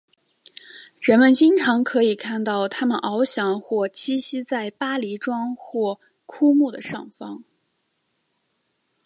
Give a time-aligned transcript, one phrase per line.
[0.99, 7.43] 人们经常可以看到它们翱翔或栖息在篱笆桩或枯木的上方。